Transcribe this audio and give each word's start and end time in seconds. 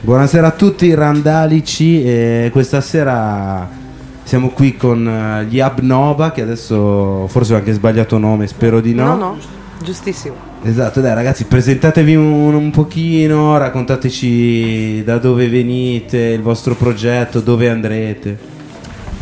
Buonasera 0.00 0.46
a 0.46 0.50
tutti 0.52 0.94
randalici 0.94 2.04
e 2.04 2.50
questa 2.52 2.80
sera 2.80 3.68
siamo 4.22 4.50
qui 4.50 4.76
con 4.76 5.08
eh, 5.08 5.44
gli 5.46 5.58
Abnoba 5.58 6.30
che 6.30 6.42
adesso 6.42 7.26
forse 7.26 7.54
ho 7.54 7.56
anche 7.56 7.72
sbagliato 7.72 8.16
nome, 8.16 8.46
spero 8.46 8.80
di 8.80 8.94
no. 8.94 9.06
No, 9.06 9.16
no, 9.16 9.38
giustissimo. 9.82 10.36
Esatto, 10.62 11.00
dai 11.00 11.14
ragazzi, 11.14 11.46
presentatevi 11.46 12.14
un, 12.14 12.54
un 12.54 12.70
pochino, 12.70 13.58
raccontateci 13.58 15.02
da 15.04 15.18
dove 15.18 15.48
venite, 15.48 16.18
il 16.18 16.42
vostro 16.42 16.74
progetto, 16.74 17.40
dove 17.40 17.68
andrete. 17.68 18.59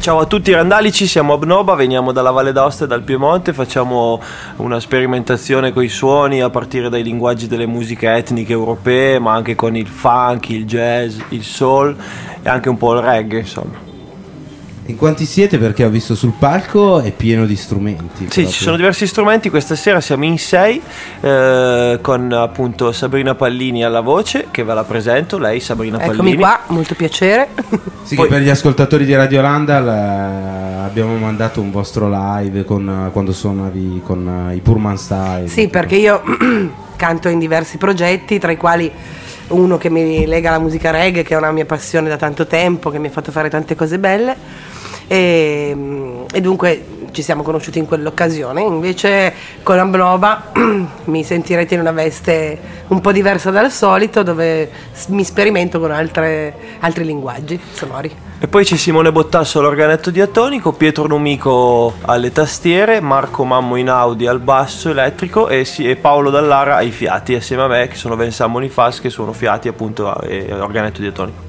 Ciao 0.00 0.20
a 0.20 0.26
tutti 0.26 0.52
randalici, 0.52 1.06
siamo 1.08 1.34
Abnoba, 1.34 1.74
veniamo 1.74 2.12
dalla 2.12 2.30
Valle 2.30 2.52
d'Aosta 2.52 2.84
e 2.84 2.86
dal 2.86 3.02
Piemonte, 3.02 3.52
facciamo 3.52 4.22
una 4.56 4.78
sperimentazione 4.78 5.72
con 5.72 5.82
i 5.82 5.88
suoni 5.88 6.40
a 6.40 6.48
partire 6.48 6.88
dai 6.88 7.02
linguaggi 7.02 7.48
delle 7.48 7.66
musiche 7.66 8.10
etniche 8.10 8.52
europee, 8.52 9.18
ma 9.18 9.34
anche 9.34 9.56
con 9.56 9.76
il 9.76 9.88
funk, 9.88 10.50
il 10.50 10.66
jazz, 10.66 11.18
il 11.30 11.42
soul 11.42 11.96
e 12.42 12.48
anche 12.48 12.68
un 12.68 12.78
po' 12.78 12.94
il 12.94 13.02
reggae, 13.02 13.40
insomma. 13.40 13.87
In 14.88 14.96
quanti 14.96 15.26
siete? 15.26 15.58
Perché 15.58 15.84
ho 15.84 15.90
visto 15.90 16.14
sul 16.14 16.32
palco 16.38 17.00
è 17.00 17.12
pieno 17.12 17.44
di 17.44 17.56
strumenti. 17.56 18.20
Sì, 18.20 18.24
proprio. 18.24 18.48
ci 18.48 18.62
sono 18.62 18.76
diversi 18.76 19.06
strumenti, 19.06 19.50
questa 19.50 19.74
sera 19.74 20.00
siamo 20.00 20.24
in 20.24 20.38
sei 20.38 20.80
eh, 21.20 21.98
con 22.00 22.32
appunto 22.32 22.90
Sabrina 22.92 23.34
Pallini 23.34 23.84
alla 23.84 24.00
voce, 24.00 24.46
che 24.50 24.64
ve 24.64 24.72
la 24.72 24.84
presento, 24.84 25.36
lei 25.36 25.60
Sabrina 25.60 25.98
Eccomi 26.00 26.16
Pallini. 26.16 26.36
qua, 26.38 26.60
molto 26.68 26.94
piacere. 26.94 27.48
Sì, 28.02 28.14
Poi- 28.14 28.26
che 28.28 28.32
per 28.34 28.42
gli 28.42 28.48
ascoltatori 28.48 29.04
di 29.04 29.14
Radio 29.14 29.42
Landa 29.42 29.78
l- 29.78 30.84
abbiamo 30.86 31.14
mandato 31.18 31.60
un 31.60 31.70
vostro 31.70 32.08
live 32.10 32.64
con, 32.64 33.10
quando 33.12 33.32
suonavi 33.32 34.00
con 34.02 34.48
eh, 34.50 34.54
i 34.54 34.60
Purman 34.60 34.96
Style. 34.96 35.48
sì, 35.48 35.68
perché 35.68 35.96
io 35.96 36.22
canto 36.96 37.28
in 37.28 37.38
diversi 37.38 37.76
progetti, 37.76 38.38
tra 38.38 38.50
i 38.52 38.56
quali 38.56 38.90
uno 39.48 39.78
che 39.78 39.90
mi 39.90 40.26
lega 40.26 40.50
alla 40.50 40.58
musica 40.58 40.90
reggae, 40.90 41.22
che 41.22 41.34
è 41.34 41.36
una 41.36 41.52
mia 41.52 41.64
passione 41.64 42.08
da 42.08 42.16
tanto 42.16 42.46
tempo, 42.46 42.90
che 42.90 42.98
mi 42.98 43.08
ha 43.08 43.10
fatto 43.10 43.32
fare 43.32 43.48
tante 43.48 43.74
cose 43.74 43.98
belle. 43.98 44.36
E, 45.08 45.76
e 46.30 46.40
dunque 46.40 46.84
ci 47.12 47.22
siamo 47.22 47.42
conosciuti 47.42 47.78
in 47.78 47.86
quell'occasione. 47.86 48.60
Invece 48.60 49.32
con 49.62 49.78
Ambroba 49.78 50.52
mi 51.04 51.24
sentirete 51.24 51.74
in 51.74 51.80
una 51.80 51.92
veste 51.92 52.58
un 52.88 53.00
po' 53.00 53.10
diversa 53.12 53.50
dal 53.50 53.70
solito, 53.72 54.22
dove 54.22 54.70
mi 55.08 55.24
sperimento 55.24 55.80
con 55.80 55.90
altre- 55.90 56.54
altri 56.80 57.04
linguaggi 57.04 57.58
sonori. 57.72 58.14
E 58.40 58.46
poi 58.46 58.64
c'è 58.64 58.76
Simone 58.76 59.10
Bottasso 59.10 59.58
all'organetto 59.58 60.10
diatonico, 60.10 60.72
Pietro 60.72 61.06
Numico 61.06 61.94
alle 62.02 62.30
tastiere, 62.30 63.00
Marco 63.00 63.44
Mammo 63.44 63.74
Inaudi 63.76 64.26
al 64.26 64.38
basso 64.38 64.90
elettrico 64.90 65.48
e, 65.48 65.64
si- 65.64 65.88
e 65.88 65.96
Paolo 65.96 66.30
Dallara 66.30 66.76
ai 66.76 66.90
fiati, 66.90 67.34
assieme 67.34 67.62
a 67.62 67.66
me 67.66 67.88
che 67.88 67.96
sono 67.96 68.14
Vincent 68.14 68.50
Monifas 68.50 69.00
che 69.00 69.10
sono 69.10 69.32
fiati 69.32 69.66
appunto 69.66 70.20
e 70.20 70.52
organetto 70.52 71.00
diatonico. 71.00 71.46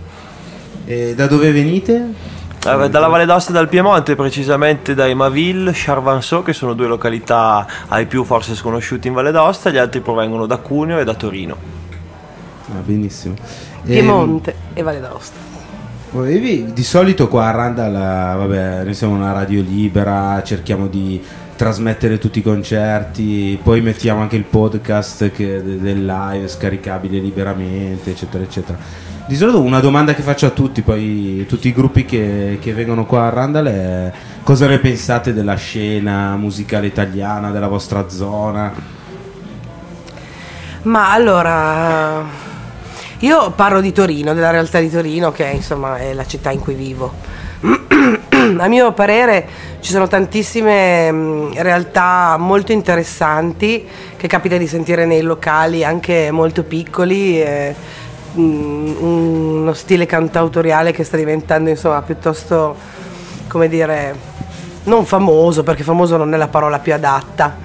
E 0.85 1.13
da 1.13 1.27
dove 1.27 1.51
venite? 1.51 2.37
Eh, 2.65 2.89
Dalla 2.89 3.07
Valle 3.07 3.25
d'Aosta 3.25 3.51
e 3.51 3.53
dal 3.53 3.69
Piemonte, 3.69 4.15
precisamente 4.15 4.93
da 4.93 5.07
Emaville, 5.07 5.71
Charvanceau, 5.73 6.43
che 6.43 6.51
sono 6.53 6.73
due 6.73 6.87
località 6.87 7.65
ai 7.87 8.05
più 8.05 8.23
forse 8.25 8.53
sconosciute 8.53 9.07
in 9.07 9.13
Valle 9.13 9.31
d'Aosta, 9.31 9.69
gli 9.69 9.77
altri 9.77 10.01
provengono 10.01 10.45
da 10.45 10.57
Cuneo 10.57 10.99
e 10.99 11.03
da 11.05 11.13
Torino. 11.13 11.55
Ah, 12.71 12.81
benissimo. 12.83 13.35
Piemonte 13.83 14.55
e 14.73 14.81
Valle 14.81 14.99
d'Aosta. 14.99 15.37
Ehm, 15.37 16.11
volevi- 16.11 16.73
di 16.73 16.83
solito 16.83 17.27
qua 17.29 17.47
a 17.47 17.51
Randall, 17.51 17.93
vabbè, 17.93 18.83
noi 18.83 18.93
siamo 18.93 19.13
una 19.15 19.31
radio 19.31 19.61
libera, 19.61 20.41
cerchiamo 20.43 20.87
di 20.87 21.23
trasmettere 21.55 22.17
tutti 22.17 22.39
i 22.39 22.41
concerti, 22.41 23.57
poi 23.63 23.79
mettiamo 23.81 24.21
anche 24.21 24.35
il 24.35 24.43
podcast 24.43 25.31
che- 25.31 25.63
de- 25.63 25.79
del 25.79 26.05
live 26.05 26.47
scaricabile 26.49 27.19
liberamente, 27.19 28.11
eccetera, 28.11 28.43
eccetera. 28.43 28.77
Di 29.29 29.35
solito 29.35 29.61
una 29.61 29.79
domanda 29.79 30.15
che 30.15 30.23
faccio 30.23 30.47
a 30.47 30.49
tutti, 30.49 30.81
poi 30.81 31.45
tutti 31.47 31.67
i 31.67 31.71
gruppi 31.71 32.03
che, 32.03 32.57
che 32.59 32.73
vengono 32.73 33.05
qua 33.05 33.27
a 33.27 33.29
Randall 33.29 33.67
è 33.67 34.11
cosa 34.41 34.65
ne 34.65 34.79
pensate 34.79 35.35
della 35.35 35.53
scena 35.53 36.35
musicale 36.35 36.87
italiana, 36.87 37.51
della 37.51 37.67
vostra 37.67 38.09
zona? 38.09 38.73
Ma 40.81 41.11
allora, 41.11 42.23
io 43.19 43.51
parlo 43.51 43.81
di 43.81 43.91
Torino, 43.91 44.33
della 44.33 44.49
realtà 44.49 44.79
di 44.79 44.89
Torino, 44.89 45.31
che 45.31 45.45
insomma 45.45 45.99
è 45.99 46.13
la 46.13 46.25
città 46.25 46.49
in 46.49 46.59
cui 46.59 46.73
vivo. 46.73 47.13
A 48.57 48.67
mio 48.67 48.93
parere 48.93 49.47
ci 49.79 49.91
sono 49.91 50.07
tantissime 50.07 51.11
mh, 51.11 51.61
realtà 51.61 52.35
molto 52.39 52.71
interessanti 52.71 53.85
che 54.17 54.27
capita 54.27 54.57
di 54.57 54.65
sentire 54.65 55.05
nei 55.05 55.21
locali 55.21 55.83
anche 55.83 56.31
molto 56.31 56.63
piccoli. 56.63 57.39
eh, 57.39 57.75
uno 58.33 59.73
stile 59.73 60.05
cantautoriale 60.05 60.91
che 60.91 61.03
sta 61.03 61.17
diventando 61.17 61.69
insomma 61.69 62.01
piuttosto, 62.01 62.75
come 63.47 63.67
dire, 63.67 64.15
non 64.83 65.05
famoso, 65.05 65.63
perché 65.63 65.83
famoso 65.83 66.17
non 66.17 66.33
è 66.33 66.37
la 66.37 66.47
parola 66.47 66.79
più 66.79 66.93
adatta, 66.93 67.55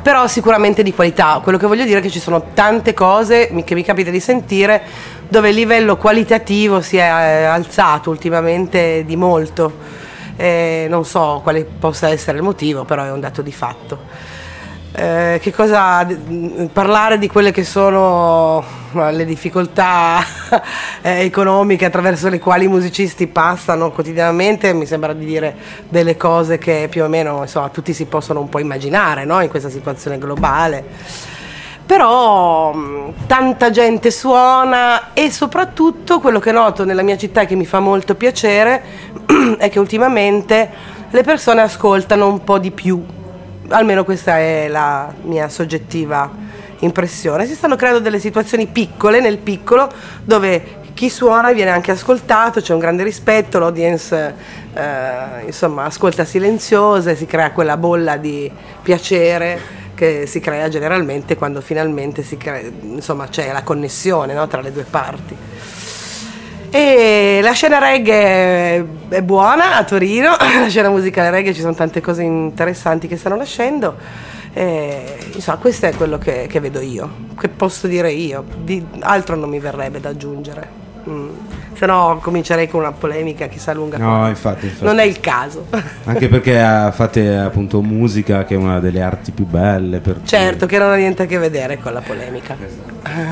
però 0.00 0.26
sicuramente 0.26 0.82
di 0.82 0.92
qualità. 0.92 1.40
Quello 1.42 1.58
che 1.58 1.66
voglio 1.66 1.84
dire 1.84 2.00
è 2.00 2.02
che 2.02 2.10
ci 2.10 2.20
sono 2.20 2.46
tante 2.54 2.94
cose 2.94 3.50
che 3.64 3.74
mi 3.74 3.82
capita 3.82 4.10
di 4.10 4.20
sentire 4.20 4.82
dove 5.28 5.48
il 5.48 5.54
livello 5.54 5.96
qualitativo 5.96 6.80
si 6.82 6.96
è 6.98 7.04
eh, 7.04 7.44
alzato 7.44 8.10
ultimamente 8.10 9.04
di 9.06 9.16
molto. 9.16 10.00
Eh, 10.36 10.86
non 10.88 11.04
so 11.04 11.40
quale 11.42 11.64
possa 11.64 12.08
essere 12.08 12.38
il 12.38 12.42
motivo, 12.42 12.84
però 12.84 13.04
è 13.04 13.10
un 13.10 13.20
dato 13.20 13.42
di 13.42 13.52
fatto. 13.52 13.98
Eh, 14.94 15.38
che 15.40 15.54
cosa 15.54 16.06
parlare 16.70 17.16
di 17.18 17.26
quelle 17.26 17.50
che 17.50 17.64
sono 17.64 18.62
le 18.92 19.24
difficoltà 19.24 20.22
eh, 21.00 21.24
economiche 21.24 21.86
attraverso 21.86 22.28
le 22.28 22.38
quali 22.38 22.66
i 22.66 22.68
musicisti 22.68 23.26
passano 23.26 23.90
quotidianamente 23.90 24.74
mi 24.74 24.84
sembra 24.84 25.14
di 25.14 25.24
dire 25.24 25.56
delle 25.88 26.18
cose 26.18 26.58
che 26.58 26.88
più 26.90 27.04
o 27.04 27.08
meno 27.08 27.40
insomma, 27.40 27.70
tutti 27.70 27.94
si 27.94 28.04
possono 28.04 28.40
un 28.40 28.50
po' 28.50 28.58
immaginare 28.58 29.24
no? 29.24 29.40
in 29.40 29.48
questa 29.48 29.70
situazione 29.70 30.18
globale 30.18 30.84
però 31.86 32.74
mh, 32.74 33.14
tanta 33.26 33.70
gente 33.70 34.10
suona 34.10 35.14
e 35.14 35.30
soprattutto 35.30 36.20
quello 36.20 36.38
che 36.38 36.52
noto 36.52 36.84
nella 36.84 37.02
mia 37.02 37.16
città 37.16 37.40
e 37.40 37.46
che 37.46 37.54
mi 37.54 37.64
fa 37.64 37.80
molto 37.80 38.14
piacere 38.14 38.82
è 39.56 39.70
che 39.70 39.78
ultimamente 39.78 40.68
le 41.08 41.22
persone 41.22 41.62
ascoltano 41.62 42.26
un 42.26 42.44
po' 42.44 42.58
di 42.58 42.70
più 42.72 43.02
almeno 43.72 44.04
questa 44.04 44.38
è 44.38 44.68
la 44.68 45.12
mia 45.22 45.48
soggettiva 45.48 46.30
impressione. 46.80 47.46
Si 47.46 47.54
stanno 47.54 47.76
creando 47.76 48.00
delle 48.00 48.18
situazioni 48.18 48.66
piccole 48.66 49.20
nel 49.20 49.38
piccolo 49.38 49.90
dove 50.22 50.80
chi 50.94 51.08
suona 51.08 51.52
viene 51.52 51.70
anche 51.70 51.90
ascoltato, 51.90 52.60
c'è 52.60 52.72
un 52.72 52.78
grande 52.78 53.02
rispetto, 53.02 53.58
l'audience 53.58 54.34
eh, 54.74 55.46
insomma 55.46 55.84
ascolta 55.84 56.24
silenziosa 56.24 57.10
e 57.10 57.16
si 57.16 57.26
crea 57.26 57.50
quella 57.52 57.76
bolla 57.76 58.16
di 58.16 58.50
piacere 58.82 59.80
che 59.94 60.26
si 60.26 60.40
crea 60.40 60.68
generalmente 60.68 61.36
quando 61.36 61.60
finalmente 61.60 62.24
crea- 62.36 62.60
insomma, 62.82 63.28
c'è 63.28 63.52
la 63.52 63.62
connessione 63.62 64.34
no, 64.34 64.46
tra 64.48 64.60
le 64.60 64.72
due 64.72 64.84
parti. 64.84 65.36
E 66.74 67.40
la 67.42 67.52
scena 67.52 67.78
reggae 67.78 68.82
è 69.10 69.22
buona 69.22 69.76
a 69.76 69.84
Torino, 69.84 70.30
la 70.40 70.68
scena 70.68 70.88
musicale 70.88 71.28
reggae 71.28 71.52
ci 71.52 71.60
sono 71.60 71.74
tante 71.74 72.00
cose 72.00 72.22
interessanti 72.22 73.06
che 73.08 73.18
stanno 73.18 73.36
nascendo. 73.36 73.94
E, 74.54 75.18
insomma, 75.34 75.58
questo 75.58 75.84
è 75.84 75.94
quello 75.94 76.16
che, 76.16 76.46
che 76.48 76.60
vedo 76.60 76.80
io, 76.80 77.10
che 77.38 77.48
posso 77.48 77.86
dire 77.86 78.10
io, 78.10 78.42
di, 78.56 78.82
altro 79.00 79.36
non 79.36 79.50
mi 79.50 79.58
verrebbe 79.58 80.00
da 80.00 80.08
aggiungere. 80.08 80.80
Mm. 81.06 81.28
Se 81.74 81.86
no 81.86 82.18
comincerei 82.22 82.68
con 82.68 82.80
una 82.80 82.92
polemica 82.92 83.48
che 83.48 83.58
si 83.58 83.68
allunga. 83.68 83.98
No, 83.98 84.28
infatti, 84.28 84.66
infatti. 84.66 84.84
Non 84.84 84.98
è 84.98 85.04
il 85.04 85.20
caso. 85.20 85.66
Anche 86.04 86.28
perché 86.28 86.58
eh, 86.58 86.92
fate 86.92 87.36
appunto 87.36 87.82
musica 87.82 88.44
che 88.44 88.54
è 88.54 88.56
una 88.56 88.78
delle 88.78 89.02
arti 89.02 89.32
più 89.32 89.44
belle. 89.44 90.00
Per 90.00 90.18
cui- 90.18 90.26
certo 90.26 90.66
che 90.66 90.78
non 90.78 90.90
ha 90.90 90.94
niente 90.94 91.24
a 91.24 91.26
che 91.26 91.38
vedere 91.38 91.78
con 91.78 91.92
la 91.92 92.00
polemica. 92.00 92.56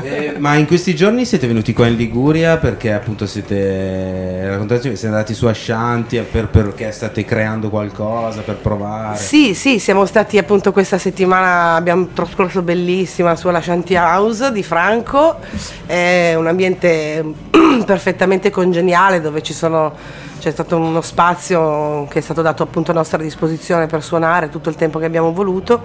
Eh, 0.03 0.35
ma 0.37 0.55
in 0.55 0.67
questi 0.67 0.95
giorni 0.95 1.25
siete 1.25 1.47
venuti 1.47 1.73
qua 1.73 1.87
in 1.87 1.95
Liguria 1.95 2.57
perché 2.57 2.93
appunto 2.93 3.25
siete 3.25 4.47
raccontateci, 4.49 4.95
siete 4.95 5.07
andati 5.07 5.33
su 5.33 5.45
Ashanti 5.45 6.19
per- 6.19 6.47
perché 6.47 6.91
state 6.91 7.25
creando 7.25 7.69
qualcosa 7.69 8.41
per 8.41 8.55
provare. 8.55 9.17
Sì, 9.17 9.53
sì, 9.53 9.79
siamo 9.79 10.05
stati 10.05 10.37
appunto 10.37 10.71
questa 10.71 10.97
settimana, 10.97 11.75
abbiamo 11.75 12.09
trascorso 12.13 12.61
bellissima 12.61 13.35
sulla 13.35 13.61
Shanty 13.61 13.95
House 13.95 14.51
di 14.51 14.63
Franco, 14.63 15.39
è 15.85 16.33
un 16.35 16.47
ambiente 16.47 17.23
perfettamente 17.85 18.49
congeniale 18.49 19.21
dove 19.21 19.41
ci 19.41 19.53
sono, 19.53 19.93
c'è 20.39 20.51
stato 20.51 20.77
uno 20.77 21.01
spazio 21.01 22.05
che 22.09 22.19
è 22.19 22.21
stato 22.21 22.41
dato 22.41 22.63
appunto 22.63 22.91
a 22.91 22.93
nostra 22.93 23.21
disposizione 23.21 23.87
per 23.87 24.03
suonare 24.03 24.49
tutto 24.49 24.69
il 24.69 24.75
tempo 24.75 24.99
che 24.99 25.05
abbiamo 25.05 25.31
voluto 25.31 25.81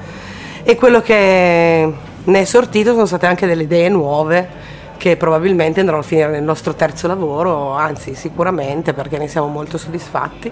e 0.63 0.75
quello 0.75 1.01
che 1.01 1.93
ne 2.26 2.40
è 2.40 2.44
sortito 2.44 2.93
sono 2.93 3.06
state 3.06 3.26
anche 3.26 3.46
delle 3.46 3.64
idee 3.64 3.88
nuove 3.88 4.75
che 4.96 5.17
probabilmente 5.17 5.81
andranno 5.81 6.00
a 6.00 6.05
finire 6.05 6.31
nel 6.31 6.43
nostro 6.43 6.75
terzo 6.75 7.06
lavoro, 7.06 7.73
anzi 7.73 8.14
sicuramente 8.14 8.93
perché 8.94 9.19
ne 9.19 9.28
siamo 9.28 9.46
molto 9.46 9.78
soddisfatti. 9.78 10.50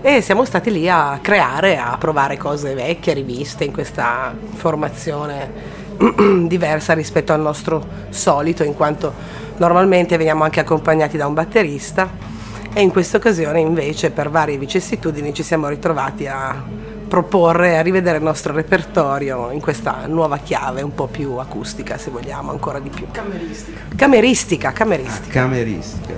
E 0.00 0.20
siamo 0.20 0.44
stati 0.44 0.70
lì 0.70 0.88
a 0.88 1.18
creare, 1.20 1.76
a 1.76 1.96
provare 1.98 2.36
cose 2.36 2.74
vecchie, 2.74 3.14
riviste 3.14 3.64
in 3.64 3.72
questa 3.72 4.34
formazione 4.54 5.50
diversa 6.46 6.94
rispetto 6.94 7.32
al 7.32 7.40
nostro 7.40 7.84
solito, 8.10 8.62
in 8.62 8.74
quanto 8.74 9.12
normalmente 9.56 10.16
veniamo 10.16 10.44
anche 10.44 10.60
accompagnati 10.60 11.16
da 11.16 11.26
un 11.26 11.34
batterista 11.34 12.08
e 12.72 12.82
in 12.82 12.90
questa 12.90 13.16
occasione 13.16 13.60
invece 13.60 14.10
per 14.10 14.28
varie 14.28 14.58
vicissitudini 14.58 15.32
ci 15.32 15.42
siamo 15.42 15.68
ritrovati 15.68 16.26
a 16.26 16.62
proporre, 17.06 17.78
a 17.78 17.82
rivedere 17.82 18.18
il 18.18 18.22
nostro 18.22 18.52
repertorio 18.52 19.50
in 19.50 19.60
questa 19.60 20.06
nuova 20.06 20.38
chiave 20.38 20.82
un 20.82 20.94
po' 20.94 21.06
più 21.06 21.36
acustica 21.36 21.98
se 21.98 22.10
vogliamo, 22.10 22.50
ancora 22.50 22.78
di 22.78 22.90
più. 22.90 23.06
Cameristica. 23.10 23.80
Cameristica, 23.94 24.72
cameristica. 24.72 25.40
Ah, 25.40 25.42
cameristica. 25.42 26.14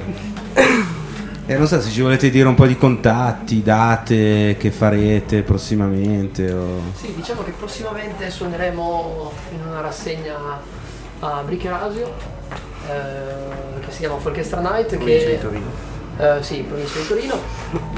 E 1.46 1.56
non 1.56 1.66
so 1.66 1.80
se 1.80 1.88
ci 1.88 2.02
volete 2.02 2.28
dire 2.28 2.46
un 2.46 2.54
po' 2.54 2.66
di 2.66 2.76
contatti, 2.76 3.62
date 3.62 4.56
che 4.58 4.70
farete 4.70 5.42
prossimamente. 5.42 6.52
O... 6.52 6.92
Sì, 6.94 7.14
diciamo 7.14 7.42
che 7.42 7.52
prossimamente 7.52 8.28
suoneremo 8.30 9.32
in 9.54 9.66
una 9.66 9.80
rassegna 9.80 10.60
a 11.20 11.42
Bricherasio 11.46 12.12
eh, 12.86 13.80
che 13.80 13.90
si 13.90 14.00
chiama 14.00 14.18
Folchestra 14.18 14.60
Night. 14.60 14.98
Che, 14.98 15.38
Torino. 15.40 15.96
Eh, 16.18 16.42
sì, 16.42 16.62
provincia 16.62 16.98
di 16.98 17.06
Torino, 17.06 17.38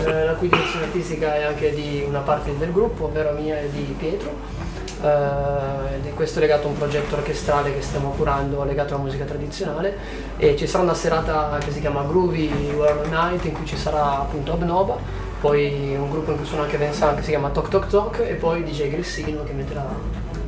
eh, 0.04 0.24
la 0.26 0.32
cui 0.34 0.48
direzione 0.48 0.84
artistica 0.84 1.36
è 1.36 1.42
anche 1.44 1.74
di 1.74 2.04
una 2.06 2.18
parte 2.18 2.56
del 2.58 2.70
gruppo, 2.70 3.04
ovvero 3.04 3.32
mia 3.32 3.58
e 3.58 3.70
di 3.70 3.94
Pietro. 3.98 4.58
Eh, 5.02 5.94
ed 5.94 6.06
è 6.06 6.12
questo 6.12 6.40
legato 6.40 6.66
a 6.66 6.70
un 6.70 6.76
progetto 6.76 7.16
orchestrale 7.16 7.74
che 7.74 7.80
stiamo 7.80 8.10
curando 8.10 8.62
legato 8.64 8.92
alla 8.92 9.02
musica 9.02 9.24
tradizionale 9.24 9.96
e 10.36 10.54
ci 10.56 10.66
sarà 10.66 10.82
una 10.82 10.92
serata 10.92 11.56
che 11.64 11.72
si 11.72 11.80
chiama 11.80 12.02
Groovy 12.02 12.70
World 12.74 13.06
Night 13.06 13.46
in 13.46 13.52
cui 13.52 13.64
ci 13.64 13.78
sarà 13.78 14.18
appunto 14.18 14.52
Abnoba, 14.52 14.98
poi 15.40 15.96
un 15.96 16.10
gruppo 16.10 16.32
in 16.32 16.36
cui 16.36 16.44
suona 16.44 16.64
anche 16.64 16.76
Vincent 16.76 17.16
che 17.16 17.22
si 17.22 17.30
chiama 17.30 17.48
Tok 17.48 17.68
Tok 17.68 17.86
Tok 17.86 18.18
e 18.28 18.34
poi 18.34 18.62
DJ 18.62 18.90
Grissino 18.90 19.42
che 19.44 19.52
metterà 19.52 19.86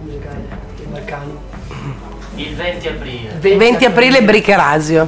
musica 0.03 0.29
dei 0.77 0.87
Balcani. 0.87 1.39
Il 2.35 2.55
20 2.55 2.89
aprile. 2.89 3.37
20 3.41 3.85
aprile 3.87 4.23
Bricherasio, 4.23 5.07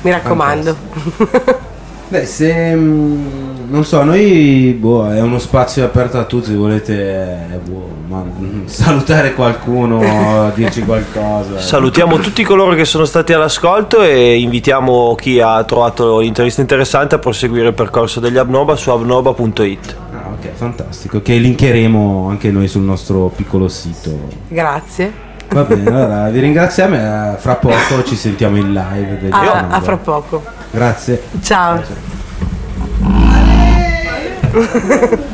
mi 0.00 0.10
raccomando. 0.10 1.64
Beh, 2.14 2.26
se 2.26 2.76
mm, 2.76 3.70
non 3.70 3.84
so, 3.84 4.04
noi 4.04 4.76
boh, 4.78 5.12
è 5.12 5.20
uno 5.20 5.40
spazio 5.40 5.84
aperto 5.84 6.16
a 6.16 6.22
tutti, 6.22 6.50
se 6.50 6.54
volete 6.54 7.48
eh, 7.54 7.56
boh, 7.56 7.88
ma, 8.06 8.22
mm, 8.22 8.66
salutare 8.66 9.34
qualcuno, 9.34 9.98
dirci 10.54 10.84
qualcosa. 10.84 11.58
Salutiamo 11.58 12.18
tutti 12.18 12.44
coloro 12.44 12.76
che 12.76 12.84
sono 12.84 13.04
stati 13.04 13.32
all'ascolto 13.32 14.00
e 14.04 14.38
invitiamo 14.38 15.16
chi 15.16 15.40
ha 15.40 15.64
trovato 15.64 16.20
l'intervista 16.20 16.60
interessante 16.60 17.16
a 17.16 17.18
proseguire 17.18 17.66
il 17.66 17.74
percorso 17.74 18.20
degli 18.20 18.36
Abnoba 18.36 18.76
su 18.76 18.90
abnoba.it. 18.90 19.96
Ah, 20.12 20.28
ok, 20.38 20.50
fantastico. 20.54 21.20
Che 21.20 21.34
linkeremo 21.34 22.28
anche 22.28 22.52
noi 22.52 22.68
sul 22.68 22.82
nostro 22.82 23.32
piccolo 23.34 23.66
sito. 23.66 24.16
Grazie. 24.46 25.23
Va 25.48 25.62
bene, 25.62 25.88
allora 25.88 26.28
vi 26.30 26.40
ringraziamo 26.40 26.94
e 26.94 26.98
eh, 26.98 27.36
fra 27.38 27.54
poco 27.56 28.02
ci 28.04 28.16
sentiamo 28.16 28.56
in 28.56 28.72
live. 28.72 29.18
degli 29.18 29.32
A, 29.32 29.38
Abnoba. 29.38 29.74
a 29.74 29.80
fra 29.80 29.96
poco. 29.96 30.42
Grazie. 30.70 31.22
Ciao. 31.42 31.82
Ciao. 34.52 35.32